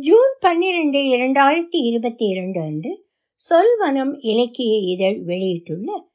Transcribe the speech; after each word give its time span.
June 0.00 0.36
பன்னிரண்டு 0.40 0.98
இரண்டாயிரத்தி 0.98 1.76
இருபத்தி 1.76 2.26
இரண்டு 2.26 2.60
அன்று 2.60 3.04
சொல்வனம் 3.40 4.16
இலக்கிய 4.18 4.78
இதழ் 4.78 5.22
வெளியிட்டுள்ள 5.22 6.08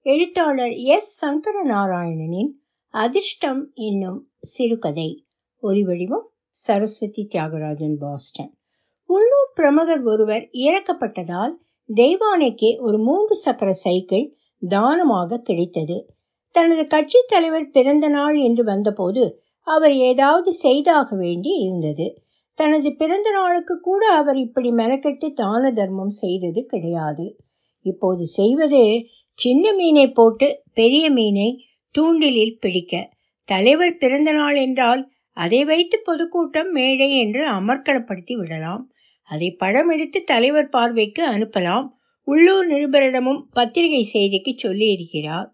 எழுத்தாளர் 0.00 0.70
எஸ். 0.70 1.26
சங்கரநாராயணனின் 1.26 2.50
அதிர்ஷ்டம் 2.88 3.70
என்னும் 3.74 4.30
சிறுகதை. 4.38 5.26
ஒலிவடிவம் 5.62 6.26
சரஸ்வதி 6.50 7.28
தியாகராஜன் 7.34 7.94
பாஸ்டன். 7.98 8.58
உள்ளூர் 9.04 9.52
பிரமுகர் 9.54 10.02
ஒருவர் 10.02 10.48
இறக்கப்பட்டதால் 10.52 11.54
தெய்வானைக்கே 11.94 12.80
ஒரு 12.80 12.98
மூன்று 12.98 13.34
சக்கர 13.34 13.72
சைக்கிள் 13.72 14.36
தானமாக 14.68 15.38
கிடைத்தது. 15.38 16.14
தனது 16.50 16.86
கட்சித் 16.86 17.28
தலைவர் 17.28 17.70
பிறந்த 17.70 18.08
நாள் 18.08 18.36
என்று 18.36 18.64
வந்தபோது 18.64 19.42
அவர் 19.60 19.92
ஏதாவது 19.92 20.54
செய்தாக 20.54 21.16
வேண்டி 21.16 21.48
இருந்தது. 21.48 22.23
தனது 22.54 22.94
பிறந்த 22.94 23.30
நாளுக்கு 23.30 23.80
கூட 23.80 24.06
அவர் 24.06 24.36
இப்படி 24.36 24.70
மெனக்கெட்டு 24.70 25.32
தான 25.32 25.72
தர்மம் 25.72 26.10
செய்தது 26.10 26.64
கிடையாது. 26.64 27.36
இப்போது 27.80 28.26
செய்வது 28.26 29.06
சின்ன 29.32 29.72
மீனை 29.72 30.10
போட்டு 30.10 30.62
பெரிய 30.74 31.10
மீனை 31.10 31.64
தூண்டிலில் 31.98 32.58
பிடிக்க. 32.60 33.10
தலைவர் 33.44 33.96
பிறந்த 33.96 34.32
நாள் 34.32 34.56
என்றால் 34.56 35.12
அதை 35.32 35.64
வைத்து 35.64 36.00
பொதுக்கூட்டம் 36.04 36.70
மேடை 36.70 37.18
என்று 37.18 37.50
அமர்க்கணப்படுத்தி 37.50 38.32
விடலாம். 38.32 38.92
அதை 39.22 39.50
படம் 39.50 39.88
எடுத்து 39.88 40.24
தலைவர் 40.24 40.68
பார்வைக்கு 40.68 41.30
அனுப்பலாம். 41.30 41.88
உள்ளூர் 42.24 42.66
நிருபரிடமும் 42.66 43.42
பத்திரிகை 43.52 44.10
செய்திக்கு 44.12 44.52
சொல்லியிருக்கிறார். 44.62 45.46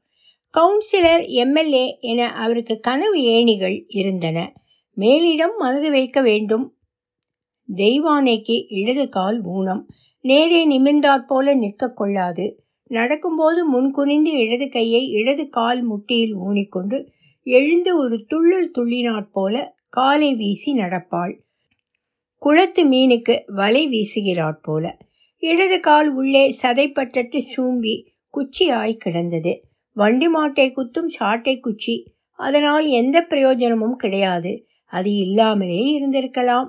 கவுன்சிலர் 0.55 1.29
எம்எல்ஏ 1.29 1.99
என 2.01 2.33
அவருக்கு 2.33 2.81
கனவு 2.81 3.23
ஏணிகள் 3.23 3.85
இருந்தன. 3.89 4.53
மேலிடம் 4.97 5.57
மனது 5.59 5.91
வைக்க 5.91 6.21
வேண்டும். 6.21 6.75
தெய்வானைக்கு 7.77 8.65
இடது 8.69 9.09
கால் 9.09 9.43
ஊனம். 9.43 9.87
நேரே 10.21 10.69
நிமிர்ந்தாற் 10.69 11.27
போல 11.27 11.55
நிற்க 11.55 11.93
கொள்ளாது. 11.93 12.65
நடக்கும்போது 12.87 13.69
முன்குனிந்து 13.69 14.31
இடது 14.31 14.69
கையை 14.69 15.09
இடது 15.09 15.49
கால் 15.49 15.83
முட்டியில் 15.83 16.37
ஊனிக்கொண்டு 16.37 17.07
எழுந்து 17.43 17.99
ஒரு 17.99 18.27
துள்ளல் 18.29 18.71
துள்ளினாற் 18.79 19.29
போல 19.33 19.75
காலை 19.89 20.35
வீசி 20.35 20.75
நடப்பாள். 20.75 21.41
குளத்து 22.39 22.91
மீனுக்கு 22.91 23.41
வலை 23.47 23.89
வீசுகிறாற் 23.89 24.59
போல. 24.63 24.97
இடது 25.39 25.81
கால் 25.81 26.09
உள்ளே 26.09 26.57
சதைப்பட்டட்டு 26.63 27.43
சூம்பி 27.57 28.07
குச்சியாய் 28.35 28.97
கிடந்தது. 28.97 29.63
வண்டி 29.93 30.27
மாட்டை 30.27 30.73
குத்தும் 30.73 31.07
சாட்டை 31.07 31.61
குச்சி. 31.61 32.13
அதனால் 32.37 32.87
எந்த 32.87 33.21
பிரயோஜனமும் 33.21 33.97
கிடையாது. 33.97 34.67
அது 34.87 35.17
இல்லாமலே 35.17 35.81
இருந்திருக்கலாம். 35.99 36.69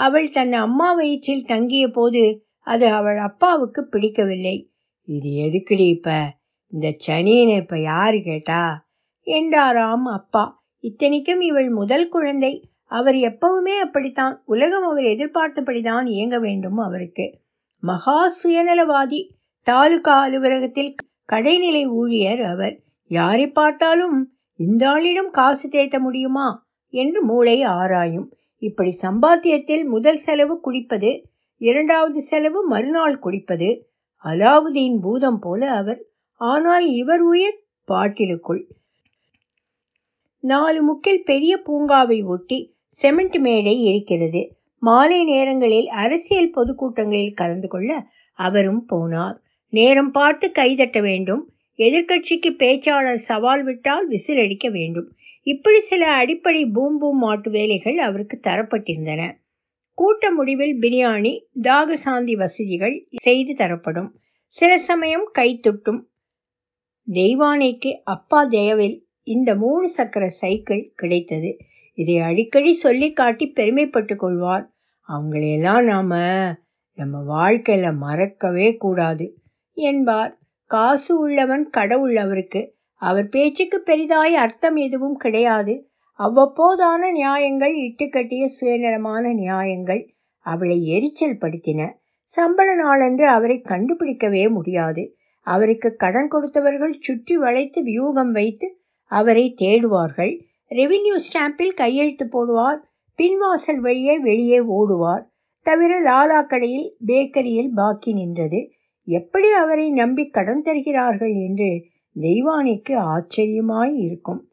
அவள் 0.00 0.30
தன் 0.30 0.52
அம்மா 0.52 0.92
வயிற்றில் 0.92 1.44
தங்கிய 1.44 1.88
போது 1.88 2.44
அது 2.58 2.86
அவள் 2.86 3.18
அப்பாவுக்கு 3.18 3.86
பிடிக்கவில்லை. 3.86 4.70
இது 5.04 5.30
எதுக்குடி 5.30 5.88
இப்ப? 5.88 6.34
இந்த 6.66 6.96
சனியனை 7.06 7.56
இப்ப 7.56 7.80
யாரு 7.80 8.20
கேட்டா? 8.22 8.88
என்றாராம் 9.20 10.04
அப்பா. 10.04 10.62
இத்தனைக்கும் 10.78 11.40
இவள் 11.40 11.68
முதல் 11.68 12.08
குழந்தை. 12.08 12.70
அவர் 12.84 13.14
எப்பவுமே 13.14 13.78
அப்படித்தான். 13.80 14.42
உலகம் 14.46 14.82
அவர் 14.82 15.02
எதிர்பார்த்தபடிதான் 15.02 16.06
இயங்க 16.06 16.38
வேண்டும் 16.38 16.76
அவருக்கு. 16.76 17.38
மகா 17.80 18.32
சுயநலவாதி. 18.42 19.28
தாலுகா 19.62 20.20
அலுவலகத்தில் 20.20 20.94
கடைநிலை 21.32 21.86
ஊழியர் 21.86 22.42
அவர். 22.42 22.80
யாரை 23.06 23.46
பார்த்தாலும் 23.48 24.32
இந்த 24.56 24.88
ஆளிடம் 24.88 25.30
காசு 25.30 25.68
தேத்த 25.68 25.98
முடியுமா? 25.98 26.68
என்று 26.88 27.24
மூளை 27.24 27.62
ஆராயும். 27.62 28.34
இப்படி 28.62 28.92
சம்பாத்தியத்தில் 29.02 29.84
முதல் 29.84 30.18
செலவு 30.18 30.60
குடிப்பது 30.60 31.10
இரண்டாவது 31.60 32.20
செலவு 32.20 32.60
மறுநாள் 32.66 33.18
குடிப்பது 33.18 33.70
அலாவுதீன் 34.24 34.98
பூதம் 35.00 35.38
போல 35.38 35.70
அவர் 35.70 36.00
ஆனால் 36.40 36.86
இவர் 36.92 37.22
உயிர் 37.22 37.58
பாட்டிலுக்குள். 37.88 38.62
நாலு 40.44 40.80
முக்கில் 40.82 41.22
பெரிய 41.22 41.52
பூங்காவை 41.66 42.18
ஒட்டி 42.24 42.58
செமெண்ட் 43.02 43.38
மேடை 43.38 43.74
இருக்கிறது. 43.82 44.42
மாலை 44.82 45.24
நேரங்களில் 45.24 45.88
அரசியல் 46.02 46.54
பொதுக்கூட்டங்களில் 46.56 47.34
கலந்து 47.34 47.68
கொள்ள 47.68 47.90
அவரும் 48.38 48.82
போனார். 48.90 49.36
நேரம் 49.72 50.10
பார்த்து 50.10 50.46
கைதட்ட 50.54 50.98
வேண்டும். 51.00 51.42
எதிர்கட்சிக்கு 51.78 52.50
பேச்சாளர் 52.58 53.26
சவால் 53.28 53.62
விட்டால் 53.62 54.06
விசிலடிக்க 54.08 54.66
வேண்டும். 54.70 55.08
இப்படி 55.50 55.80
சில 55.80 56.12
அடிப்படை 56.12 56.66
பூம் 56.66 56.98
பூம் 56.98 57.18
மாட்டு 57.18 57.50
வேலைகள் 57.50 57.98
அவருக்கு 57.98 58.40
தரப்பட்டிருந்தன. 58.42 59.22
கூட்ட 59.94 60.30
முடிவில் 60.30 60.74
பிரியாணி 60.80 61.32
தாகசாந்தி 61.62 62.34
வசதிகள் 62.36 62.96
செய்து 63.16 63.54
தரப்படும். 63.54 64.10
சில 64.46 64.78
சமயம் 64.78 65.30
கைத்துட்டும் 65.38 66.00
தெய்வானைக்கு 67.08 67.90
அப்பா 68.04 68.44
தயவில் 68.44 68.96
இந்த 69.22 69.54
மூணு 69.54 69.88
சக்கர 69.88 70.28
சைக்கிள் 70.28 70.92
கிடைத்தது. 70.94 71.56
இதை 71.94 72.18
அடிக்கடி 72.18 72.72
சொல்லி 72.72 73.12
காட்டி 73.12 73.52
பெருமைப்பட்டு 73.56 74.16
கொள்வார். 74.16 74.70
அவங்களையெல்லாம் 75.08 75.84
நாம் 75.84 76.56
நம்ம 76.94 77.22
வாழ்க்கையில் 77.24 77.92
மறக்கவே 77.92 78.76
கூடாது 78.76 79.26
என்பார். 79.72 80.38
காசு 80.70 81.18
உள்ளவன் 81.18 81.70
கடவுள் 81.70 82.16
அவருக்கு. 82.16 82.62
அவர் 83.00 83.28
பேச்சுக்கு 83.28 83.78
பெரிதாய் 83.86 84.34
அர்த்தம் 84.34 84.76
எதுவும் 84.76 85.16
கிடையாது. 85.16 85.74
அவ்வப்போதான 86.18 87.02
நியாயங்கள் 87.12 87.74
இட்டுக்கட்டிய 87.76 88.44
சுயநலமான 88.46 89.32
நியாயங்கள் 89.34 90.02
அவளை 90.46 90.76
எரிச்சல் 90.86 91.40
படுத்தின. 91.40 91.80
சம்பள 92.30 92.68
நாளன்று 92.74 93.26
அவரை 93.28 93.56
கண்டுபிடிக்கவே 93.68 94.44
முடியாது. 94.50 95.02
அவருக்கு 95.46 95.96
கடன் 95.96 96.30
கொடுத்தவர்கள் 96.30 96.94
சுற்றி 96.98 97.36
வளைத்து 97.36 97.80
வியூகம் 97.82 98.32
வைத்து 98.32 98.68
அவரை 99.10 99.54
தேடுவார்கள். 99.60 100.32
ரெவின்யூ 100.70 101.16
ஸ்டாம்பில் 101.26 101.74
கையெழுத்து 101.74 102.26
போடுவார். 102.26 102.80
பின்வாசல் 103.18 103.80
வழியே 103.80 104.18
வெளியே 104.18 104.60
ஓடுவார். 104.76 105.24
தவிர 105.66 105.92
லாலா 106.00 106.40
கடையில் 106.46 106.90
பேக்கரியில் 107.06 107.72
பாக்கி 107.74 108.12
நின்றது. 108.12 108.60
எப்படி 109.08 109.48
அவரை 109.52 109.86
நம்பி 109.90 110.24
கடன் 110.28 110.62
தருகிறார்கள் 110.64 111.34
என்று 111.46 111.70
தெய்வானைக்கு 112.20 112.94
ஆச்சரியமாய் 112.96 113.94
இருக்கும். 113.96 114.48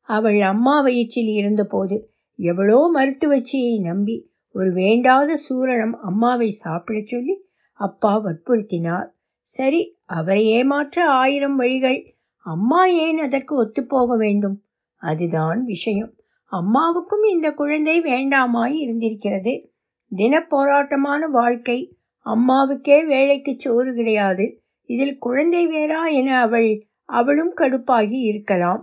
அவள் 0.00 0.40
அம்மா 0.40 0.80
வயிற்றில் 0.80 1.28
இருந்தபோது 1.28 2.10
எவ்வளோ 2.38 2.90
மருத்துவச்சியை 2.94 3.80
நம்பி 3.80 4.30
ஒரு 4.52 4.72
வேண்டாத 4.72 5.38
சூரணம் 5.48 5.92
அம்மாவை 5.92 6.50
சாப்பிடச் 6.50 7.06
சொல்லி 7.06 7.34
அப்பா 7.72 8.24
வற்புறுத்தினார். 8.24 9.08
சரி 9.40 9.98
அவரை 10.04 10.46
ஏமாற்ற 10.46 11.10
ஆயிரம் 11.10 11.56
வழிகள். 11.56 12.16
அம்மா 12.46 12.84
ஏன் 12.84 13.18
அதற்கு 13.18 13.64
ஒத்துப்போக 13.64 14.16
வேண்டும்? 14.16 14.62
அதுதான் 15.02 15.64
விஷயம். 15.64 16.12
அம்மாவுக்கும் 16.52 17.22
இந்த 17.22 17.52
குழந்தை 17.52 18.00
வேண்டாமாய் 18.00 18.74
இருந்திருக்கிறது. 18.74 19.72
தின 20.12 20.46
போராட்டமான 20.48 21.26
வாழ்க்கை. 21.26 21.96
அம்மாவுக்கே 22.26 23.06
வேலைக்கு 23.06 23.54
சோறு 23.58 23.94
கிடையாது. 23.94 24.46
இதில் 24.88 25.16
குழந்தை 25.18 25.62
வேறா 25.66 26.02
என 26.12 26.40
அவள் 26.40 26.70
அவளும் 27.04 27.52
கடுப்பாகி 27.56 28.18
இருக்கலாம். 28.22 28.82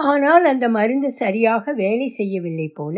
ஆனால் 0.00 0.44
அந்த 0.44 0.68
மருந்து 0.68 1.10
சரியாக 1.12 1.72
வேலை 1.72 2.08
செய்யவில்லை 2.08 2.68
போல 2.68 2.96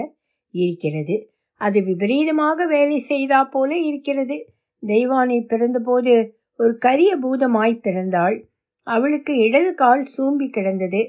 இருக்கிறது. 0.54 1.16
அது 1.60 1.78
விபரீதமாக 1.82 2.66
வேலை 2.66 2.98
செய்தா 2.98 3.40
போல 3.44 3.70
இருக்கிறது. 3.76 4.36
தெய்வானை 4.82 5.38
பிறந்தபோது 5.46 6.14
ஒரு 6.56 6.78
கரிய 6.78 7.16
பூதமாய் 7.16 7.82
பிறந்தாள். 7.82 8.36
அவளுக்கு 8.86 9.32
இடது 9.36 9.74
கால் 9.74 10.04
சூம்பி 10.16 10.46
கிடந்தது. 10.50 11.00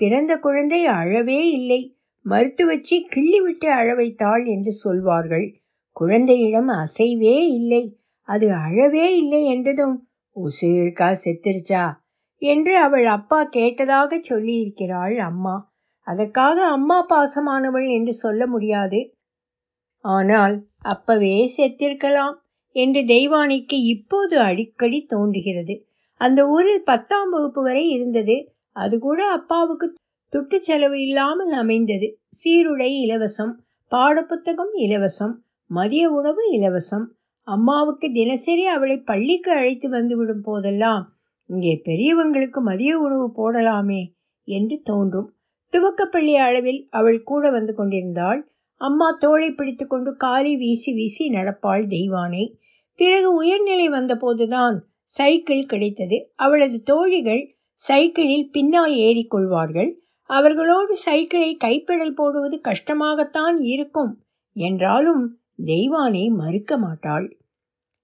பிறந்த 0.00 0.32
குழந்தை 0.36 0.80
அழவே 0.86 1.40
இல்லை. 1.50 1.80
மருத்துவச்சி 2.24 2.96
கிள்ளிவிட்டு 3.14 3.68
அழ 3.70 3.88
வைத்தாள் 3.94 4.44
என்று 4.44 4.72
சொல்வார்கள். 4.72 5.46
குழந்தையிடம் 5.96 6.70
அசைவே 6.76 7.36
இல்லை. 7.58 7.84
அது 8.28 8.46
அழவே 8.48 9.06
இல்லை 9.16 9.44
என்றதும் 9.44 9.96
உசுருக்கா 10.36 11.16
செத்துருச்சா? 11.24 11.84
என்று 12.38 12.78
அவள் 12.78 13.06
அப்பா 13.06 13.44
கேட்டதாக 13.44 14.20
சொல்லியிருக்கிறாள் 14.28 15.16
அம்மா. 15.16 15.74
அதற்காக 16.00 16.66
அம்மா 16.66 17.06
பாசமானவள் 17.08 17.90
என்று 17.90 18.12
சொல்ல 18.12 18.46
முடியாது. 18.46 19.00
ஆனால் 20.00 20.66
அப்பவே 20.78 21.52
செத்திருக்கலாம் 21.56 22.36
என்று 22.72 23.00
தெய்வானிக்கு 23.00 23.76
இப்போது 23.86 24.38
அடிக்கடி 24.38 25.04
தோன்றுகிறது. 25.04 25.86
அந்த 26.20 26.48
ஊரில் 26.48 26.82
பத்தாம் 26.82 27.30
வகுப்பு 27.30 27.62
வரை 27.62 27.88
இருந்தது. 27.88 28.36
அது 28.72 28.98
கூட 28.98 29.30
அப்பாவுக்கு 29.30 29.86
துட்டு 30.32 30.56
செலவு 30.58 31.00
இல்லாமல் 31.00 31.52
அமைந்தது. 31.52 32.18
சீருடை 32.28 32.90
இலவசம் 33.06 33.52
பாடப்புத்தகம் 33.92 34.72
இலவசம் 34.74 35.34
மதிய 35.70 36.10
உணவு 36.10 36.42
இலவசம் 36.52 37.06
அம்மாவுக்கு 37.46 38.06
தினசரி 38.12 38.64
அவளை 38.66 38.96
பள்ளிக்கு 39.00 39.50
அழைத்து 39.52 39.88
வந்துவிடும் 39.88 40.44
போதெல்லாம் 40.44 41.04
இங்கே 41.50 41.82
பெரியவங்களுக்கு 41.84 42.60
மதிய 42.60 42.92
உணவு 42.98 43.26
போடலாமே 43.38 44.02
என்று 44.48 44.76
தோன்றும். 44.84 45.28
துவக்கப்பள்ளி 45.72 46.34
அளவில் 46.36 46.80
அவள் 46.90 47.18
கூட 47.22 47.50
வந்து 47.50 47.72
கொண்டிருந்தாள். 47.74 48.40
அம்மா 48.80 49.08
தோளை 49.20 49.48
பிடித்துக்கொண்டு 49.50 50.10
காலி 50.16 50.52
வீசி 50.56 50.90
வீசி 50.92 51.24
நடப்பாள் 51.30 51.84
தெய்வானை. 51.86 52.44
பிறகு 52.98 53.28
உயர்நிலை 53.34 53.86
வந்தபோதுதான் 53.88 54.76
சைக்கிள் 55.14 55.64
கிடைத்தது. 55.64 56.18
அவளது 56.36 56.78
தோழிகள் 56.82 57.42
சைக்கிளில் 57.82 58.50
பின்னால் 58.50 58.94
ஏறிக்கொள்வார்கள் 58.98 59.90
அவர்களோடு 60.30 60.92
சைக்கிளை 60.96 61.50
கைப்பெடல் 61.64 62.14
போடுவது 62.14 62.56
கஷ்டமாகத்தான் 62.64 63.58
இருக்கும். 63.64 64.12
என்றாலும் 64.56 65.24
தெய்வானை 65.64 66.28
மறுக்க 66.28 66.78
மாட்டாள். 66.78 67.36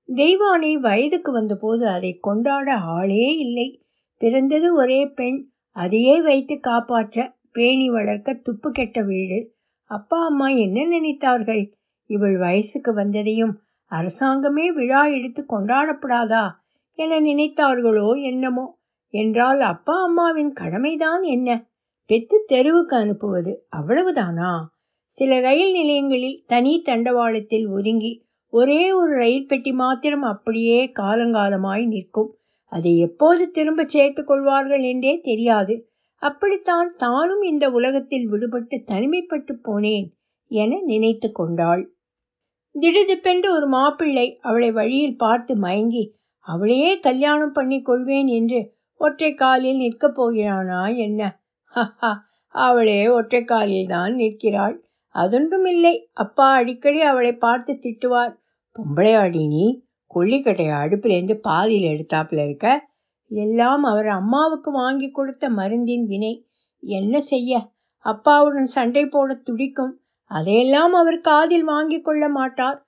தெய்வானை 0.09 0.75
வயதுக்கு 0.75 1.33
வந்தபோது 1.33 1.89
அதை 1.89 2.19
கொண்டாட 2.19 2.75
ஆளே 2.77 3.37
இல்லை. 3.37 3.85
பிறந்தது 4.17 4.75
ஒரே 4.75 5.07
பெண் 5.07 5.51
அதையே 5.71 6.23
வைத்து 6.23 6.61
காப்பாற்ற 6.61 7.37
பேணி 7.53 7.91
வளர்க்க 7.91 8.33
துப்பு 8.33 8.71
கெட்ட 8.71 9.03
வீடு. 9.03 9.55
அப்பா 9.85 10.27
அம்மா 10.27 10.49
என்ன 10.49 10.99
நினைத்தார்கள்? 10.99 11.73
இவள் 12.07 12.37
வயசுக்கு 12.37 12.95
வந்ததையும் 12.95 13.55
அரசாங்கமே 13.91 14.73
விழா 14.73 15.07
எடுத்து 15.07 15.45
கொண்டாடப்படாதா 15.49 16.51
என 16.93 17.21
நினைத்தார்களோ 17.21 18.23
என்னமோ? 18.23 18.81
என்றால் 19.09 19.61
அப்பா 19.61 20.03
அம்மாவின் 20.03 20.53
கடமைதான் 20.53 21.23
என்ன? 21.23 21.67
பெத்து 22.07 22.45
தெருவுக்கு 22.47 22.97
அனுப்புவது 22.97 23.67
அவ்வளவுதானா? 23.77 24.53
சில 25.17 25.41
ரயில் 25.41 25.73
நிலையங்களில் 25.73 26.43
தனி 26.47 26.83
தண்டவாளத்தில் 26.87 27.67
ஒதுங்கி 27.69 28.13
ஒரே 28.53 28.93
ஒரு 28.93 29.13
ரயில் 29.15 29.47
பெட்டி 29.47 29.73
மாத்திரம் 29.73 30.23
அப்படியே 30.23 30.93
காலங்காலமாய் 30.93 31.85
நிற்கும். 31.87 32.31
அதை 32.73 32.99
எப்போது 32.99 33.51
திரும்ப 33.51 33.85
சேர்த்து 33.85 34.25
கொள்வார்கள் 34.25 34.83
என்றே 34.83 35.21
தெரியாது. 35.21 35.75
அப்படித்தான் 36.23 36.95
தானும் 36.97 37.43
இந்த 37.43 37.71
உலகத்தில் 37.71 38.27
விடுபட்டு 38.33 38.77
தனிமைப்பட்டு 38.85 39.55
போனேன் 39.65 40.07
என 40.51 40.79
நினைத்து 40.85 41.33
கொண்டாள். 41.33 41.83
திடுதிப்பென்று 42.75 43.49
ஒரு 43.53 43.67
மாப்பிள்ளை 43.69 44.39
அவளை 44.41 44.71
வழியில் 44.71 45.17
பார்த்து 45.17 45.55
மயங்கி 45.57 46.05
அவளையே 46.47 46.93
கல்யாணம் 47.01 47.53
பண்ணி 47.53 47.83
கொள்வேன் 47.83 48.27
என்று 48.27 48.61
ஒற்றை 49.01 49.35
காலில் 49.35 49.77
நிற்கப் 49.77 50.17
போகிறானா 50.17 50.87
என்ன? 50.87 51.21
ஹஹா 51.73 52.13
அவளே 52.55 53.09
ஒற்றை 53.09 53.45
காலில் 53.45 53.87
தான் 53.87 54.15
நிற்கிறாள். 54.15 54.77
அதொன்றும் 55.15 55.69
இல்லை 55.69 56.11
அப்பா 56.13 56.53
அடிக்கடி 56.53 57.01
அவளை 57.01 57.33
பார்த்து 57.33 57.73
திட்டுவார். 57.73 58.35
பொம்பளையாடி 58.77 59.47
நீ. 59.47 59.85
கொள்ளிக்கட்டையை 60.15 60.75
அடுப்பிலேருந்து 60.75 61.35
பாதியில் 61.35 61.91
எடுத்தாப்புல 61.93 62.45
இருக்க. 62.45 62.89
எல்லாம் 63.29 63.83
அவர் 63.83 64.09
அம்மாவுக்கு 64.09 64.71
வாங்கி 64.71 65.11
கொடுத்த 65.11 65.49
மருந்தின் 65.49 66.05
வினை. 66.05 66.47
என்ன 66.81 67.21
செய்ய? 67.21 67.71
அப்பாவுடன் 67.97 68.65
சண்டை 68.65 69.07
போட 69.07 69.35
துடிக்கும். 69.35 70.01
அதையெல்லாம் 70.25 70.93
அவர் 70.93 71.21
காதில் 71.21 71.65
வாங்கி 71.65 72.01
கொள்ள 72.01 72.29
மாட்டார். 72.29 72.87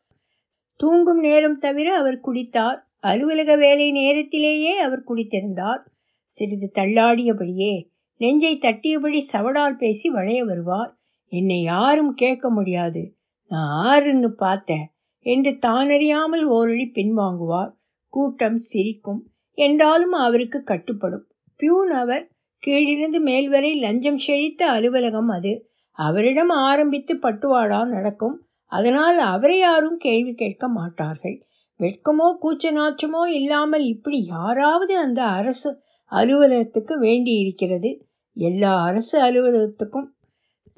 தூங்கும் 0.77 1.19
நேரம் 1.19 1.59
தவிர 1.59 1.97
அவர் 1.97 2.21
குடித்தார். 2.21 2.77
அலுவலக 3.01 3.57
வேலை 3.57 3.93
நேரத்திலேயே 3.93 4.79
அவர் 4.79 5.05
குடித்திருந்தார். 5.09 5.81
சிறிது 6.23 6.71
தள்ளாடியபடியே 6.75 7.89
நெஞ்சை 8.17 8.59
தட்டியபடி 8.59 9.27
சவடால் 9.33 9.77
பேசி 9.77 10.11
வளைய 10.11 10.45
வருவார். 10.45 10.99
என்னை 11.33 11.59
யாரும் 11.63 12.13
கேட்க 12.15 12.51
முடியாது. 12.51 13.03
நான் 13.51 13.71
ஆறுன்னு 13.85 14.31
பார்த்தேன் 14.37 14.87
என்று 15.27 15.51
தானறியாமல் 15.67 16.45
ஓரடி 16.49 16.87
பின்வாங்குவார். 16.95 17.73
கூட்டம் 18.13 18.59
சிரிக்கும். 18.71 19.21
என்றாலும் 19.59 20.15
அவருக்கு 20.19 20.59
கட்டுப்படும். 20.65 21.25
பியூன் 21.61 21.93
அவர் 21.93 22.25
கீழிருந்து 22.63 23.21
மேல் 23.21 23.49
வரை 23.49 23.71
லஞ்சம் 23.75 24.19
செழித்த 24.19 24.63
அலுவலகம் 24.67 25.29
அது. 25.29 25.53
அவரிடம் 25.99 26.53
ஆரம்பித்து 26.65 27.15
பட்டுவாடா 27.17 27.81
நடக்கும். 27.87 28.37
அதனால் 28.73 29.19
அவரை 29.27 29.59
யாரும் 29.59 29.97
கேள்வி 29.97 30.33
கேட்க 30.35 30.69
மாட்டார்கள். 30.69 31.37
வெட்கமோ 31.81 32.27
கூச்ச 32.43 32.65
நாச்சமோ 32.73 33.23
இல்லாமல் 33.31 33.85
இப்படி 33.85 34.19
யாராவது 34.27 34.95
அந்த 34.99 35.21
அரசு 35.23 35.71
அலுவலகத்துக்கு 36.13 36.95
வேண்டி 36.99 37.33
இருக்கிறது 37.39 37.91
எல்லா 38.37 38.73
அரசு 38.83 39.17
அலுவலகத்துக்கும் 39.23 40.09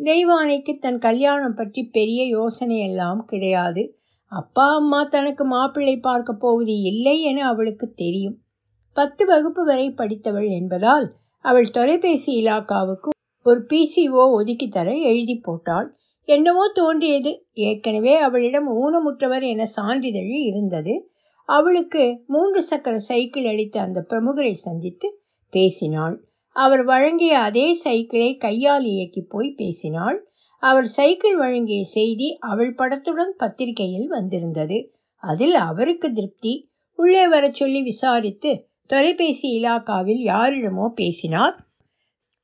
தெய்வானைக்கு 0.04 0.78
தன் 0.78 0.98
கல்யாணம் 0.98 1.54
பற்றி 1.54 1.84
பெரிய 1.84 2.24
யோசனை 2.24 2.78
எல்லாம் 2.78 3.24
கிடையாது. 3.24 3.98
அப்பா 4.26 4.74
அம்மா 4.74 5.04
தனக்கு 5.04 5.44
மாப்பிள்ளை 5.44 5.98
பார்க்க 5.98 6.32
போவது 6.32 6.80
இல்லை 6.80 7.22
என 7.22 7.46
அவளுக்கு 7.46 7.92
தெரியும். 7.92 8.38
பத்து 8.92 9.26
வகுப்பு 9.26 9.64
வரை 9.64 9.90
படித்தவள் 9.90 10.48
என்பதால் 10.48 11.14
அவள் 11.40 11.70
தொலைபேசி 11.70 12.44
இலாக்காவுக்கு 12.44 13.08
ஒரு 13.42 13.66
பிசிஓ 13.68 14.30
ஒதுக்கி 14.32 14.68
தர 14.68 14.94
எழுதி 14.94 15.38
போட்டாள். 15.38 15.96
என்னவோ 16.24 16.70
தோன்றியது. 16.74 17.46
ஏற்கனவே 17.52 18.16
அவளிடம் 18.16 18.68
ஊனமுற்றவர் 18.68 19.42
என 19.42 19.66
சான்றிதழ் 19.66 20.32
இருந்தது. 20.44 21.10
அவளுக்கு 21.44 22.22
மூன்று 22.26 22.62
சக்கர 22.62 22.98
சைக்கிள் 22.98 23.44
அளித்த 23.44 23.80
அந்த 23.80 24.06
பிரமுகரை 24.10 24.52
சந்தித்து 24.52 25.20
பேசினாள். 25.50 26.25
அவர் 26.56 26.84
வழங்கிய 26.84 27.38
அதே 27.38 27.74
சைக்கிளை 27.74 28.36
கையால் 28.36 28.84
இயக்கி 28.84 29.22
போய் 29.22 29.50
பேசினாள். 29.50 30.26
அவர் 30.60 30.86
சைக்கிள் 30.86 31.36
வழங்கிய 31.36 31.84
செய்தி 31.84 32.36
அவள் 32.40 32.74
படத்துடன் 32.74 33.34
பத்திரிகையில் 33.36 34.08
வந்திருந்தது. 34.08 34.78
அதில் 35.22 35.54
அவருக்கு 35.54 36.12
திருப்தி. 36.12 36.70
உள்ளே 36.94 37.28
வரச் 37.28 37.54
சொல்லி 37.54 37.82
விசாரித்து 37.82 38.68
தொலைபேசி 38.86 39.62
இலாக்காவில் 39.62 40.22
யாரிடமோ 40.24 40.88
பேசினார். 40.88 41.56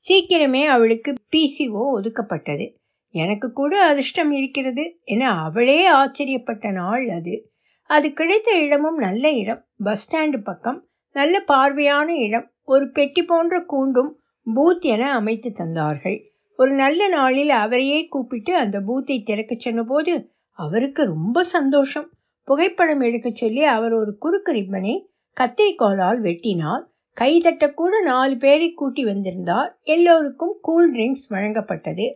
சீக்கிரமே 0.09 0.67
அவளுக்கு 0.67 1.15
பிசிஓ 1.37 1.83
ஒதுக்கப்பட்டது. 1.95 2.75
எனக்கு 3.11 3.53
கூட 3.53 3.85
அதிர்ஷ்டம் 3.85 4.31
இருக்கிறது 4.31 5.01
என 5.05 5.31
அவளே 5.43 5.93
ஆச்சரியப்பட்ட 5.93 6.73
நாள் 6.73 7.09
அது. 7.09 7.53
அது 7.87 8.13
கிடைத்த 8.13 8.51
இடமும் 8.59 8.97
நல்ல 8.97 9.31
இடம். 9.31 9.65
பஸ் 9.79 10.05
ஸ்டாண்டு 10.05 10.43
பக்கம். 10.43 10.87
நல்ல 11.13 11.45
பார்வையான 11.49 12.09
இடம். 12.09 12.47
ஒரு 12.65 12.91
பெட்டி 12.91 13.23
போன்ற 13.23 13.65
கூண்டும் 13.69 14.11
பூத் 14.55 14.81
என 14.81 15.13
அமைத்து 15.13 15.53
தந்தார்கள். 15.55 16.23
ஒரு 16.57 16.75
நல்ல 16.75 17.09
நாளில் 17.09 17.51
அவரையே 17.51 18.07
கூப்பிட்டு 18.07 18.57
அந்த 18.57 18.81
பூத்தை 18.81 19.23
திறக்கச் 19.23 19.61
சொன்னபோது 19.61 20.31
அவருக்கு 20.51 21.05
ரொம்ப 21.05 21.45
சந்தோஷம். 21.45 22.11
புகைப்படம் 22.45 23.01
எடுக்கச் 23.01 23.37
சொல்லி 23.37 23.63
அவர் 23.63 23.93
ஒரு 23.93 24.17
குறுக்கு 24.19 24.53
ரிப்பனை 24.53 25.11
கத்திரிக்கோலால் 25.41 26.21
வெட்டினார் 26.21 26.91
கைதட்டக்கூட 27.21 28.03
நாலு 28.05 28.37
பேரை 28.37 28.73
கூட்டி 28.73 29.05
வந்திருந்தார். 29.05 29.79
எல்லோருக்கும் 29.83 30.59
கூல் 30.63 30.95
ட்ரிங்க்ஸ் 30.95 31.33
வழங்கப்பட்டது. 31.33 32.11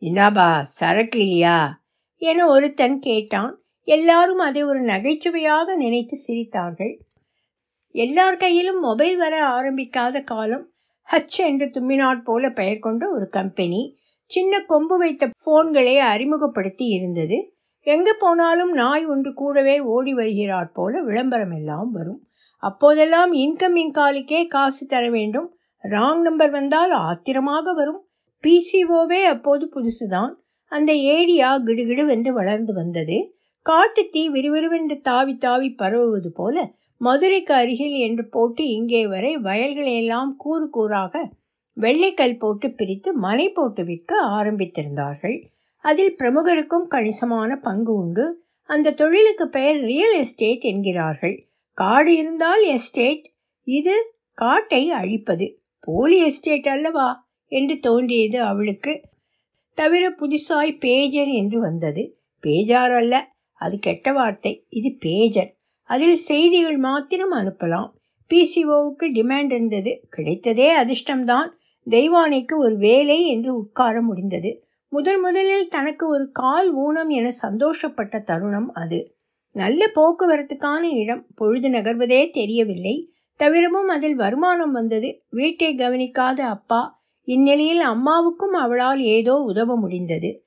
இன்னாபா 0.00 0.62
சரக்கு 0.62 1.18
இல்லையா? 1.18 1.82
என 2.16 2.46
ஒருத்தன் 2.46 2.98
கேட்டான். 2.98 3.58
எல்லாரும் 3.82 4.38
அதை 4.38 4.64
ஒரு 4.64 4.80
நகைச்சுவையாக 4.80 5.76
நினைத்து 5.76 6.18
சிரித்தார்கள். 6.26 6.98
எல்லார் 7.96 8.36
கையிலும் 8.36 8.80
மொபைல் 8.80 9.16
வர 9.16 9.34
ஆரம்பிக்காத 9.48 10.24
காலம் 10.24 10.72
ஹச் 11.08 11.36
என்று 11.36 11.66
தும்மினாட் 11.66 12.22
போல 12.24 12.50
பெயர் 12.50 12.78
கொண்ட 12.78 13.10
ஒரு 13.10 13.28
கம்பெனி. 13.28 13.96
சின்ன 14.30 14.60
கொம்பு 14.60 14.98
வைத்த 14.98 15.30
போன்களை 15.44 15.98
அறிமுகப்படுத்தி 15.98 16.86
இருந்தது. 16.86 17.54
எங்கே 17.80 18.12
போனாலும் 18.18 18.72
நாய் 18.72 19.06
ஒன்று 19.06 19.34
கூடவே 19.34 19.80
ஓடி 19.80 20.14
வருகிறாற் 20.14 20.72
போல 20.72 21.02
விளம்பரம் 21.02 21.50
எல்லாம் 21.50 21.90
வரும். 21.90 22.20
அப்போதெல்லாம் 22.62 23.32
இன்கமிங் 23.32 23.92
காலுக்கே 23.94 24.46
காசு 24.46 24.86
தர 24.86 25.10
வேண்டும். 25.10 25.56
ராங் 25.84 26.20
நம்பர் 26.20 26.50
வந்தால் 26.50 26.90
ஆத்திரமாக 26.90 27.72
வரும். 27.72 28.08
பிசிஓவே 28.44 29.22
அப்போது 29.24 29.70
புதுசுதான். 29.74 30.32
அந்த 30.72 30.92
ஏரியா 30.92 31.58
கிடுகிடுவென்று 31.58 32.28
வளர்ந்து 32.28 32.74
வந்தது. 32.74 33.18
காட்டு 33.66 34.08
தீ 34.10 34.28
விறுவிறுவென்று 34.28 35.00
தாவி 35.00 35.36
தாவி 35.36 35.74
பரவுவது 35.78 36.28
போல 36.28 36.72
மதுரைக்கு 36.96 37.54
அருகில் 37.54 37.92
என்று 37.92 38.28
போட்டு 38.28 38.68
இங்கே 38.68 39.06
வரை 39.06 39.36
வயல்களையெல்லாம் 39.36 40.36
கூறு 40.36 40.70
கூறாக 40.72 41.30
வெள்ளைக்கல் 41.80 42.38
போட்டு 42.38 42.72
பிரித்து 42.72 43.12
மலை 43.12 43.48
போட்டு 43.48 43.84
விற்க 43.84 44.26
ஆரம்பித்திருந்தார்கள். 44.26 45.44
அதில் 45.78 46.16
பிரமுகருக்கும் 46.18 46.86
கணிசமான 46.88 47.56
பங்கு 47.56 47.94
உண்டு. 47.94 48.44
அந்த 48.62 48.92
தொழிலுக்கு 48.92 49.48
பெயர் 49.48 49.80
ரியல் 49.80 50.16
எஸ்டேட் 50.18 50.60
என்கிறார்கள். 50.60 51.48
காடு 51.72 52.16
இருந்தால் 52.16 52.62
எஸ்டேட் 52.62 53.32
இது 53.62 54.14
காட்டை 54.34 54.90
அழிப்பது. 54.90 55.60
போலி 55.80 56.18
எஸ்டேட் 56.24 56.68
அல்லவா? 56.68 57.28
என்று 57.46 57.78
தோன்றியது 57.78 58.40
அவளுக்கு. 58.40 59.02
தவிர 59.74 60.10
புதுசாய் 60.10 60.78
பேஜர் 60.78 61.26
என்று 61.26 61.60
வந்தது. 61.60 62.18
பேஜார் 62.42 62.96
அல்ல 62.96 63.32
அது 63.52 63.78
கெட்ட 63.78 64.12
வார்த்தை. 64.12 64.66
இது 64.68 64.96
பேஜர். 64.98 65.53
அதில் 65.84 66.16
செய்திகள் 66.16 66.76
மாத்திரம் 66.76 67.32
அனுப்பலாம். 67.32 67.90
பிசிஓவுக்கு 68.34 69.02
டிமாண்ட் 69.02 69.52
இருந்தது. 69.52 70.08
கிடைத்ததே 70.16 70.68
அதிர்ஷ்டம்தான். 70.82 71.48
தெய்வானைக்கு 71.90 72.56
ஒரு 72.56 72.76
வேலை 72.76 73.26
என்று 73.26 73.56
உட்கார 73.56 74.02
முடிந்தது. 74.02 74.64
முதன் 74.88 75.20
முதலில் 75.20 75.68
தனக்கு 75.68 76.08
ஒரு 76.08 76.30
கால் 76.30 76.72
ஊனம் 76.72 77.08
என 77.08 77.30
சந்தோஷப்பட்ட 77.42 78.22
தருணம் 78.22 78.72
அது. 78.72 79.16
நல்ல 79.52 79.90
போக்குவரத்துக்கான 79.94 80.82
இடம். 80.82 81.26
பொழுது 81.34 81.68
நகர்வதே 81.68 82.30
தெரியவில்லை. 82.30 83.12
தவிரவும் 83.36 83.88
அதில் 83.88 84.14
வருமானம் 84.14 84.72
வந்தது. 84.72 85.22
வீட்டை 85.30 85.74
கவனிக்காத 85.74 86.40
அப்பா. 86.40 87.02
இந்நிலையில் 87.24 87.80
அம்மாவுக்கும் 87.80 88.52
அவளால் 88.52 89.00
ஏதோ 89.00 89.34
உதவ 89.34 89.76
முடிந்தது. 89.76 90.43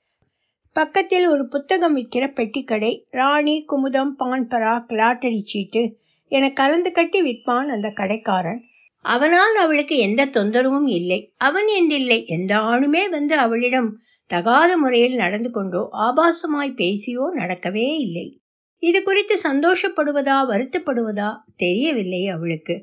பக்கத்தில் 0.78 1.28
ஒரு 1.28 1.48
புத்தகம் 1.48 1.96
விற்கிற 1.98 2.26
பெட்டிக்கடை 2.34 2.92
ராணி 3.10 3.66
குமுதம் 3.72 4.12
பான் 4.16 4.48
பராக் 4.48 4.92
லாட்டரி 4.94 5.42
சீட்டு 5.46 5.84
என 6.32 6.50
கலந்து 6.52 6.92
கட்டி 6.92 7.20
விற்பான் 7.22 7.68
அந்த 7.68 7.88
கடைக்காரன். 7.90 8.60
அவனால் 9.06 9.56
அவளுக்கு 9.56 9.98
எந்த 9.98 10.22
தொந்தரவும் 10.26 10.88
இல்லை. 10.90 11.20
அவன் 11.38 11.68
என்றில்லை. 11.80 12.20
எந்த 12.26 12.54
ஆணுமே 12.56 13.04
வந்து 13.10 13.36
அவளிடம் 13.38 13.90
தகாத 14.30 14.72
முறையில் 14.78 15.16
நடந்து 15.16 15.52
கொண்டோ 15.52 15.82
ஆபாசமாய் 16.00 16.78
பேசியோ 16.78 17.26
நடக்கவே 17.36 17.88
இல்லை. 17.98 18.28
இது 18.84 19.00
குறித்து 19.04 19.36
சந்தோஷப்படுவதா 19.44 20.38
வருத்தப்படுவதா 20.52 21.30
தெரியவில்லை 21.56 22.28
அவளுக்கு. 22.28 22.76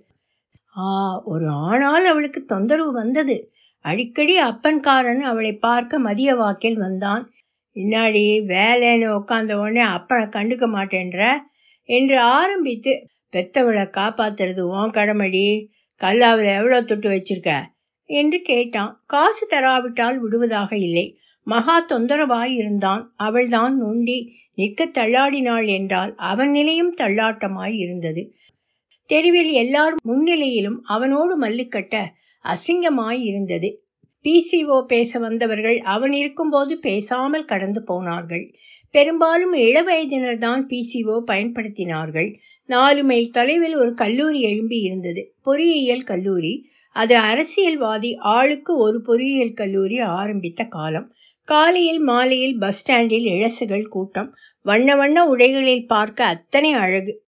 ஆ 0.77 0.87
ஒரு 1.25 1.49
ஆணால் 1.69 2.07
அவளுக்கு 2.13 2.45
தொந்தரவு 2.45 2.93
வந்தது. 2.93 3.37
அடிக்கடி 3.85 4.35
அப்பன்காரன் 4.41 5.23
அவளை 5.23 5.53
பார்க்க 5.59 5.99
மதிய 5.99 6.31
வாக்கில் 6.37 6.79
வந்தான். 6.79 7.25
இன்னாடி 7.77 8.25
வேலைன்னு 8.47 9.07
உட்காந்த 9.19 9.53
உடனே 9.55 9.83
அப்பனை 9.83 10.25
கண்டுக்க 10.37 10.65
மாட்டேன்ற 10.77 11.23
என்று 11.89 12.21
ஆரம்பித்து 12.21 12.93
பெத்தவளை 13.33 13.85
காப்பாத்துறது 13.91 14.61
உன் 14.61 14.91
கடமடி. 14.91 15.67
கல்லாவில் 16.01 16.51
எவ்வளோ 16.55 16.81
தொட்டு 16.81 17.09
வச்சிருக்க? 17.11 17.53
என்று 18.05 18.41
கேட்டான். 18.41 19.03
காசு 19.07 19.47
தராவிட்டால் 19.51 20.19
விடுவதாக 20.19 20.77
இல்லை. 20.77 21.19
மகா 21.47 21.87
தொந்தரவாய் 21.89 22.53
இருந்தான். 22.55 23.13
அவள்தான் 23.17 23.77
நொண்டி 23.77 24.19
நிற்க 24.55 24.85
தள்ளாடினாள் 24.87 25.67
என்றால் 25.67 26.15
அவன் 26.17 26.51
நிலையும் 26.51 26.95
தள்ளாட்டமாய் 26.97 27.75
இருந்தது. 27.75 28.23
தெருவில் 29.11 29.53
எல்லார் 29.53 29.95
முன்னிலையிலும் 30.09 30.79
அவனோடு 30.85 31.41
மல்லுக்கட்ட 31.41 31.97
அசிங்கமாய் 32.45 33.21
இருந்தது. 33.21 33.69
பிசிஓ 34.25 34.83
பேச 34.83 35.19
வந்தவர்கள் 35.19 35.79
அவன் 35.79 36.13
இருக்கும்போது 36.13 36.79
பேசாமல் 36.79 37.45
கடந்து 37.45 37.83
போனார்கள். 37.83 38.55
பெரும்பாலும் 38.91 39.55
இளவயதினர் 39.55 40.39
தான் 40.39 40.67
பிசிஓ 40.67 41.23
பயன்படுத்தினார்கள். 41.27 42.35
நாலு 42.67 43.05
மைல் 43.05 43.31
தொலைவில் 43.31 43.77
ஒரு 43.77 43.95
கல்லூரி 43.95 44.41
எழும்பி 44.41 44.79
இருந்தது. 44.79 45.35
பொறியியல் 45.43 46.03
கல்லூரி. 46.03 46.69
அது 46.93 47.17
அரசியல்வாதி 47.17 48.17
ஆளுக்கு 48.17 48.79
ஒரு 48.79 49.03
பொறியியல் 49.03 49.53
கல்லூரி 49.53 49.99
ஆரம்பித்த 49.99 50.65
காலம். 50.65 51.13
காலையில் 51.49 51.99
மாலையில் 51.99 52.59
பஸ் 52.59 52.79
ஸ்டாண்டில் 52.81 53.25
இழசுகள் 53.25 53.87
கூட்டம். 53.87 54.35
வண்ண 54.63 54.97
வண்ண 54.97 55.35
உடைகளில் 55.35 55.87
பார்க்க 55.87 56.25
அத்தனை 56.25 56.73
அழகு. 56.73 57.23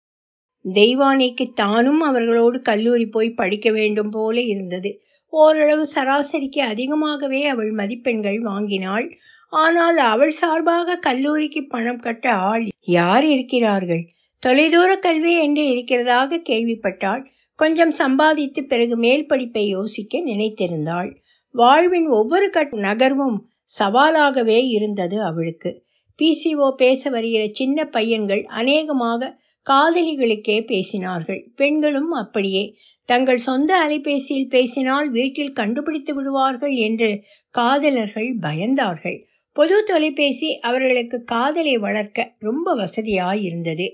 தெய்வானைக்கு 0.65 1.45
தானும் 1.55 2.01
அவர்களோடு 2.01 2.63
கல்லூரி 2.63 3.07
போய் 3.07 3.31
படிக்க 3.31 3.71
வேண்டும் 3.71 4.11
போல 4.11 4.41
இருந்தது. 4.41 5.03
ஓரளவு 5.33 5.85
சராசரிக்கு 5.87 6.61
அதிகமாகவே 6.63 7.41
அவள் 7.47 7.71
மதிப்பெண்கள் 7.71 8.41
வாங்கினாள். 8.41 9.07
ஆனால் 9.53 9.99
அவள் 10.05 10.31
சார்பாக 10.31 10.97
கல்லூரிக்கு 10.97 11.61
பணம் 11.67 12.01
கட்ட 12.01 12.27
ஆள் 12.33 12.65
யார் 12.97 13.25
இருக்கிறார்கள்? 13.25 14.05
தொலைதூர 14.43 14.91
கல்வி 14.97 15.33
என்று 15.43 15.65
இருக்கிறதாக 15.73 16.41
கேள்விப்பட்டாள். 16.49 17.23
கொஞ்சம் 17.59 17.93
சம்பாதித்து 17.93 18.61
பிறகு 18.65 18.97
மேல் 18.97 19.27
படிப்பை 19.27 19.65
யோசிக்க 19.69 20.19
நினைத்திருந்தாள். 20.19 21.11
வாழ்வின் 21.55 22.09
ஒவ்வொரு 22.11 22.51
கட் 22.51 22.75
நகர்வும் 22.81 23.39
சவாலாகவே 23.71 24.61
இருந்தது 24.69 25.17
அவளுக்கு. 25.23 25.71
பிசிஓ 26.19 26.67
பேச 26.73 27.11
வருகிற 27.11 27.43
சின்ன 27.53 27.85
பையன்கள் 27.87 28.43
அநேகமாக 28.51 29.31
காதலிகளுக்கே 29.71 30.57
பேசினார்கள். 30.67 31.49
பெண்களும் 31.57 32.11
அப்படியே. 32.11 32.77
தங்கள் 33.05 33.37
சொந்த 33.37 33.89
அலைபேசியில் 33.89 34.49
பேசினால் 34.49 35.11
வீட்டில் 35.11 35.53
கண்டுபிடித்து 35.53 36.15
விடுவார்கள் 36.15 36.73
என்று 36.73 37.23
காதலர்கள் 37.51 38.37
பயந்தார்கள். 38.37 39.23
பொது 39.53 39.85
தொலைபேசி 39.85 40.59
அவர்களுக்கு 40.59 41.25
காதலை 41.25 41.77
வளர்க்க 41.77 42.35
ரொம்ப 42.39 42.75
வசதியாயிருந்தது. 42.77 43.89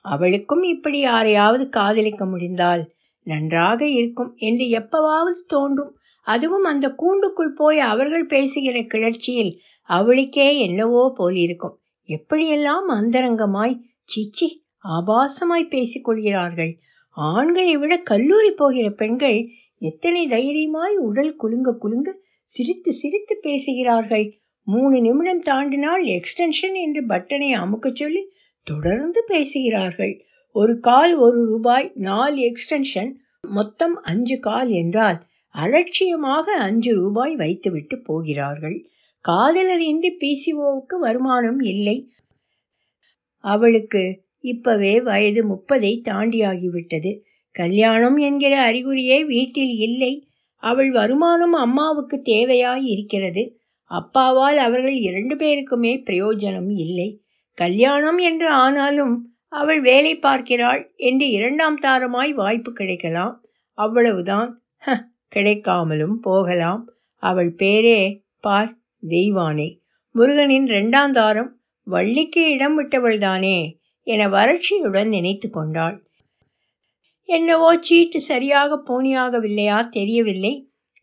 அவளுக்கும் 0.00 0.62
இப்படி 0.62 0.98
யாரையாவது 0.98 1.68
காதலிக்க 1.68 2.26
முடிந்தால் 2.26 2.92
நன்றாக 3.22 3.88
இருக்கும் 3.88 4.32
என்று 4.36 4.64
எப்பவாவது 4.64 5.46
தோன்றும். 5.46 5.96
அதுவும் 6.22 6.62
அந்த 6.62 6.94
கூண்டுக்குள் 6.98 7.54
போய் 7.54 7.78
அவர்கள் 7.78 8.26
பேசுகிற 8.26 8.82
கிளர்ச்சியில் 8.82 9.60
அவளுக்கே 9.82 10.58
என்னவோ 10.58 11.12
போலிருக்கும். 11.16 11.78
எப்படியெல்லாம் 12.08 12.86
அந்தரங்கமாய் 12.88 13.76
சிச்சி 14.08 14.46
ஆபாசமாய் 14.86 15.70
பேசிக்கொள்கிறார்கள். 15.70 16.76
ஆண்களை 17.10 17.76
விட 17.76 17.98
கல்லூரி 17.98 18.50
போகிற 18.50 18.90
பெண்கள் 18.90 19.48
எத்தனை 19.78 20.26
தைரியமாய் 20.26 20.96
உடல் 20.96 21.36
குலுங்க 21.36 21.76
குலுங்க 21.80 22.10
சிரித்து 22.44 22.92
சிரித்து 22.92 23.38
பேசுகிறார்கள். 23.40 24.38
மூணு 24.62 25.00
நிமிடம் 25.00 25.42
தாண்டினால் 25.42 26.04
எக்ஸ்டென்ஷன் 26.04 26.74
என்று 26.74 27.06
பட்டனை 27.06 27.50
அமுக்கச் 27.52 27.94
சொல்லி 27.94 28.30
தொடர்ந்து 28.62 29.24
பேசுகிறார்கள். 29.26 30.24
ஒரு 30.52 30.80
கால் 30.80 31.14
ஒரு 31.14 31.44
ரூபாய் 31.44 31.92
நாலு 31.94 32.52
எக்ஸ்டென்ஷன் 32.52 33.12
மொத்தம் 33.40 34.00
அஞ்சு 34.02 34.38
கால் 34.38 34.68
என்றால் 34.68 35.26
அலட்சியமாக 35.54 36.52
அஞ்சு 36.52 36.94
ரூபாய் 36.94 37.36
வைத்துவிட்டு 37.36 38.00
போகிறார்கள். 38.00 38.88
காதலர் 39.20 39.80
இன்றி 39.80 40.16
பிசிஓவுக்கு 40.16 40.98
வருமானம் 41.00 41.60
இல்லை. 41.60 42.12
அவளுக்கு 43.38 44.02
இப்பவே 44.46 45.00
வயது 45.00 45.42
முப்பதை 45.48 45.92
தாண்டியாகிவிட்டது. 46.08 47.12
கல்யாணம் 47.50 48.16
என்கிற 48.16 48.54
அறிகுறியே 48.72 49.18
வீட்டில் 49.26 49.74
இல்லை. 49.78 50.12
அவள் 50.62 50.90
வருமானம் 50.90 51.52
அம்மாவுக்கு 51.52 52.20
தேவையாய் 52.20 52.84
இருக்கிறது 52.84 53.42
அப்பாவால் 53.90 54.58
அவர்கள் 54.58 54.94
இரண்டு 54.94 55.34
பேருக்குமே 55.36 55.92
பிரயோஜனம் 56.10 56.70
இல்லை. 56.76 57.08
கல்யாணம் 57.54 58.18
என்று 58.18 58.48
ஆனாலும் 58.48 59.14
அவள் 59.48 59.80
வேலை 59.80 60.18
பார்க்கிறாள் 60.18 60.92
என்று 60.96 61.30
இரண்டாம் 61.30 61.78
தாரமாய் 61.80 62.32
வாய்ப்பு 62.34 62.72
கிடைக்கலாம். 62.72 63.34
அவ்வளவுதான். 63.78 64.50
கிடைக்காமலும் 65.34 66.16
போகலாம். 66.20 66.82
அவள் 67.22 67.54
பேரே 67.62 68.00
பார் 68.40 68.76
தெய்வானே. 69.08 69.68
முருகனின் 70.14 70.66
இரண்டாம் 70.66 71.12
தாரம் 71.12 71.50
வள்ளிக்கு 71.86 72.42
இடம் 72.50 72.76
விட்டவள்தானே. 72.78 73.58
என 74.06 74.26
வறட்சியுடன் 74.28 75.08
நினைத்து 75.08 75.50
கொண்டாள். 75.50 75.96
என்னவோ 77.28 77.78
சீட்டு 77.80 78.20
சரியாக 78.20 78.78
போனியாகவில்லையா 78.88 79.78
தெரியவில்லை. 79.88 80.52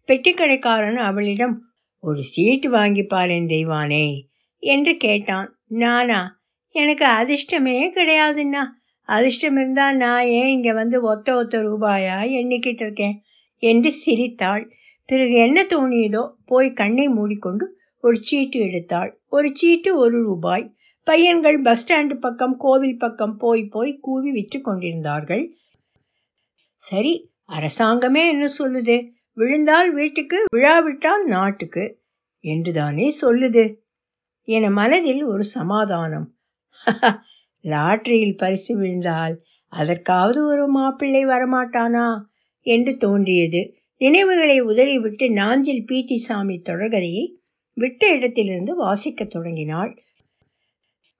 பெட்டிக்கடைக்காரன் 0.09 0.99
அவளிடம் 0.99 1.55
ஒரு 2.03 2.21
சீட்டு 2.23 2.71
வாங்கிப்பாரேன் 2.71 3.47
தெய்வானே 3.47 4.05
என்று 4.63 4.93
கேட்டான். 4.97 5.49
நானா? 5.81 6.21
எனக்கு 6.75 7.05
அதிர்ஷ்டமே 7.05 7.75
கிடையாதுன்னா 7.95 8.63
அதிர்ஷ்டம் 9.09 9.55
இருந்தால் 9.55 9.95
நான் 9.95 10.25
ஏன் 10.25 10.47
இங்கே 10.47 10.73
வந்து 10.73 10.97
ஒத்த 11.01 11.35
ஒத்த 11.35 11.57
ரூபாயா 11.57 12.17
எண்ணிக்கிட்டு 12.39 12.83
இருக்கேன்? 12.85 13.15
என்று 13.63 13.91
சிரித்தாள். 13.91 14.63
பிறகு 15.09 15.35
என்ன 15.37 15.59
தோணியதோ 15.63 16.23
போய் 16.45 16.69
கண்ணை 16.73 17.07
மூடிக்கொண்டு 17.07 17.65
ஒரு 18.03 18.17
சீட்டு 18.21 18.59
எடுத்தாள். 18.59 19.11
ஒரு 19.27 19.49
சீட்டு 19.53 19.97
ஒரு 19.97 20.17
ரூபாய். 20.23 20.65
பையன்கள் 21.03 21.61
பஸ் 21.61 21.87
ஸ்டாண்டு 21.87 22.13
பக்கம் 22.15 22.57
கோவில் 22.57 22.97
பக்கம் 22.97 23.37
போய் 23.37 23.63
போய் 23.63 23.97
கூவி 24.01 24.31
விற்று 24.31 24.61
கொண்டிருந்தார்கள். 24.61 25.55
சரி 26.75 27.31
அரசாங்கமே 27.47 28.27
என்ன 28.27 28.47
சொல்லுது? 28.57 29.09
விழுந்தால் 29.33 29.93
வீட்டுக்கு 29.93 30.45
விழாவிட்டால் 30.51 31.25
நாட்டுக்கு 31.25 32.01
என்றுதானே 32.39 33.13
சொல்லுது? 33.21 33.75
என 34.41 34.69
மனதில் 34.69 35.23
ஒரு 35.23 35.43
சமாதானம். 35.43 36.35
லாட்டரியில் 37.63 38.37
பரிசு 38.37 38.77
விழுந்தால் 38.77 39.41
அதற்காவது 39.67 40.45
ஒரு 40.45 40.67
மாப்பிள்ளை 40.67 41.25
வரமாட்டானா? 41.25 42.21
என்று 42.61 42.97
தோன்றியது. 42.97 43.75
நினைவுகளை 43.97 44.59
உதறிவிட்டு 44.59 45.31
நாஞ்சில் 45.31 45.85
பீட்டி 45.85 46.15
சாமி 46.15 46.61
தொடர்கதையை 46.65 47.35
விட்ட 47.73 48.07
இடத்திலிருந்து 48.07 48.85
வாசிக்கத் 48.85 49.29
தொடங்கினாள். 49.29 49.97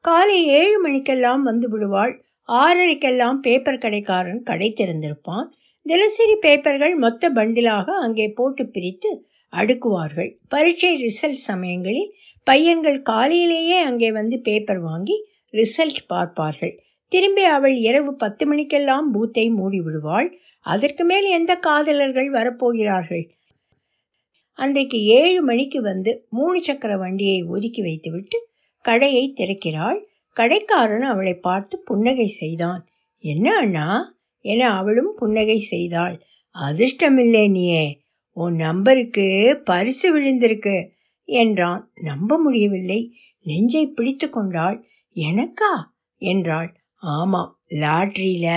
காலை 0.06 0.46
ஏழு 0.46 0.82
மணிக்கெல்லாம் 0.82 1.44
வந்து 1.44 1.70
விடுவாள். 1.70 2.14
ஆறரைக்கெல்லாம் 2.50 3.38
பேப்பர் 3.40 3.78
கடைக்காரன் 3.78 4.42
கடை 4.44 4.74
திறந்திருப்பான். 4.78 5.46
தினசரி 5.86 6.36
பேப்பர்கள் 6.42 6.96
மொத்த 6.96 7.30
பண்டிலாக 7.30 7.88
அங்கே 8.06 8.28
போட்டு 8.30 8.64
பிரித்து 8.68 9.12
அடுக்குவார்கள். 9.54 10.30
பரீட்சை 10.48 10.92
ரிசல்ட் 11.06 11.42
சமயங்களில் 11.50 12.14
பையன்கள் 12.44 13.02
காலையிலேயே 13.02 13.78
அங்கே 13.80 14.12
வந்து 14.12 14.40
பேப்பர் 14.40 14.80
வாங்கி 14.80 15.18
ரிசல்ட் 15.54 16.02
பார்ப்பார்கள். 16.08 16.74
திரும்பி 17.12 17.44
அவள் 17.44 17.76
இரவு 17.76 18.12
பத்து 18.16 18.46
மணிக்கெல்லாம் 18.46 19.12
பூத்தை 19.12 19.50
மூடி 19.50 19.80
விடுவாள். 19.80 20.30
அதற்கு 20.66 21.04
மேல் 21.04 21.28
எந்த 21.30 21.54
காதலர்கள் 21.56 22.30
வரப்போகிறார்கள்? 22.32 23.26
அன்றைக்கு 24.60 24.98
ஏழு 25.20 25.42
மணிக்கு 25.42 25.82
வந்து 25.82 26.12
மூணு 26.30 26.58
சக்கர 26.62 26.98
வண்டியை 26.98 27.44
ஒதுக்கி 27.44 27.82
வைத்துவிட்டு 27.82 28.40
கடையை 28.84 29.34
திறக்கிறாள். 29.38 30.00
கடைக்காரன் 30.34 31.02
அவளை 31.02 31.34
பார்த்து 31.34 31.80
புன்னகை 31.80 32.28
செய்தான். 32.28 32.88
என்ன 33.18 33.58
அண்ணா? 33.58 34.16
என 34.40 34.76
அவளும் 34.76 35.14
புன்னகை 35.16 35.60
செய்தாள். 35.60 36.22
அதிர்ஷ்டமில்லை 36.54 37.50
நீயே. 37.50 38.02
உன் 38.32 38.56
நம்பருக்கு 38.56 39.62
பரிசு 39.66 40.20
விழுந்திருக்கு 40.20 40.92
என்றான். 41.24 41.92
நம்ப 42.02 42.38
முடியவில்லை. 42.38 43.14
நெஞ்சை 43.44 43.88
பிடித்து 43.88 44.30
கொண்டாள். 44.30 44.86
எனக்கா? 45.16 45.74
என்றாள். 46.18 46.76
ஆமாம். 46.96 47.60
லாட்ரியில 47.70 48.48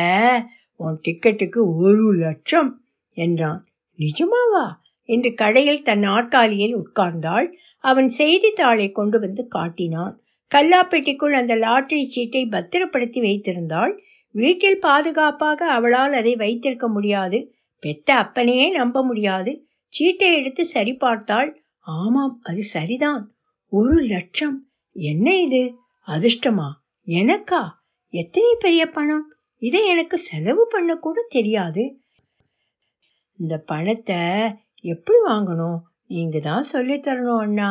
உன் 0.76 1.00
டிக்கெட்டுக்கு 1.09 1.76
ஒரு 1.76 2.12
லட்சம் 2.12 2.85
என்றான். 3.12 3.66
நிஜமாவா? 3.99 4.73
என்று 5.07 5.35
கடையில் 5.35 5.83
தன் 5.83 5.99
நாற்காலியில் 5.99 6.77
உட்கார்ந்தாள். 6.77 7.47
அவன் 7.85 8.09
செய்தித்தாளை 8.09 8.93
கொண்டு 8.93 9.21
வந்து 9.21 9.49
காட்டினான். 9.49 10.15
கல்லாப்பெட்டிக்குள் 10.55 11.35
அந்த 11.35 11.55
லாட்டரி 11.55 12.09
சீட்டை 12.09 12.47
பத்திரப்படுத்தி 12.47 13.21
வைத்திருந்தாள். 13.21 13.93
வீட்டில் 14.35 14.81
பாதுகாப்பாக 14.81 15.71
அவளால் 15.71 16.13
அதை 16.13 16.37
வைத்திருக்க 16.37 16.89
முடியாது. 16.89 17.39
பெத்த 17.83 18.15
அப்பனையே 18.15 18.71
நம்ப 18.71 19.05
முடியாது. 19.05 19.67
சீட்டை 19.89 20.33
எடுத்து 20.33 20.67
சரி 20.67 20.95
பார்த்தாள் 20.95 21.63
ஆமாம் 21.79 22.41
அது 22.43 22.63
சரிதான். 22.63 23.25
ஒரு 23.73 24.03
லட்சம். 24.03 24.69
என்ன 24.97 25.41
இது? 25.41 25.63
அதிர்ஷ்டமா? 26.07 26.69
எனக்கா? 27.07 27.63
எத்தனை 28.13 28.51
பெரிய 28.59 28.87
பணம்? 28.87 29.27
இதை 29.59 29.87
எனக்கு 29.87 30.19
செலவு 30.19 30.69
பண்ண 30.71 30.97
கூட 30.97 31.25
தெரியாது. 31.29 31.85
இந்த 33.39 33.59
பணத்தை 33.59 34.17
எப்படி 34.87 35.19
வாங்கணும்? 35.26 35.78
நீங்க 36.07 36.38
தான் 36.40 36.62
சொல்லி 36.62 36.97
தரணும் 36.97 37.40
அண்ணா 37.40 37.71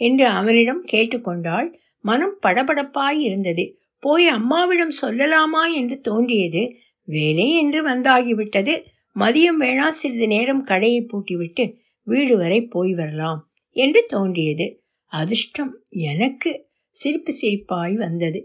என்று 0.00 0.26
அவனிடம் 0.26 0.82
கேட்டுக்கொண்டாள் 0.92 1.68
மனம் 2.00 2.36
படபடப்பாய் 2.46 3.18
இருந்தது. 3.18 3.64
போய் 3.98 4.26
அம்மாவிடம் 4.28 4.94
சொல்லலாமா 5.02 5.62
என்று 5.72 6.00
தோன்றியது. 6.00 6.62
வேலை 7.08 7.46
என்று 7.56 7.80
வந்தாகிவிட்டது. 7.88 8.74
மதியம் 9.16 9.60
வேணா 9.60 9.88
சிறிது 9.88 10.26
நேரம் 10.26 10.62
கடையை 10.64 11.08
பூட்டிவிட்டு 11.12 11.64
வீடு 12.02 12.36
வரை 12.36 12.60
போய் 12.64 12.94
வரலாம் 12.94 13.40
என்று 13.70 14.00
தோன்றியது. 14.08 14.66
அதிர்ஷ்டம் 15.12 15.72
எனக்கு 15.88 16.50
சிரிப்பு 16.90 17.32
சிரிப்பாய் 17.40 17.94
வந்தது. 17.94 18.40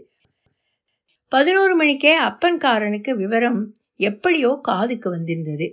பதினோரு 1.32 1.74
மணிக்கே 1.74 2.14
அப்பன்காரனுக்கு 2.20 3.10
விவரம் 3.10 3.60
எப்படியோ 4.00 4.58
காதுக்கு 4.62 5.10
வந்திருந்தது. 5.10 5.66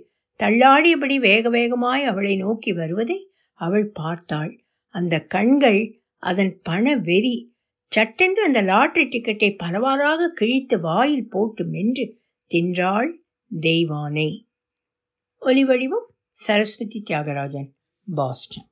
தள்ளாடியபடி 0.44 1.16
வேக 1.20 1.50
வேகமாய் 1.50 2.04
அவளை 2.04 2.36
நோக்கி 2.36 2.74
வருவதை 2.74 3.20
அவள் 3.54 3.88
பார்த்தாள். 3.90 4.66
அந்த 4.88 5.20
கண்கள் 5.20 6.02
அதன் 6.24 6.60
பண 6.62 6.96
வெறி 6.96 7.56
சட்டென்று 7.92 8.44
அந்த 8.44 8.62
லாட்ரி 8.62 9.04
டிக்கெட்டை 9.10 9.58
பலவாறாக 9.58 10.30
கிழித்து 10.30 10.82
வாயில் 10.82 11.30
போட்டு 11.30 11.66
மென்று 11.66 12.06
தின்றாள் 12.52 13.12
தெய்வானை. 13.62 14.30
ஒலிவடிவம் 15.42 16.08
சரஸ்வதி 16.32 17.04
தியாகராஜன் 17.10 17.70
பாஸ்டன். 18.16 18.70